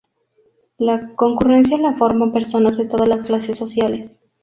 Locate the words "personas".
2.33-2.75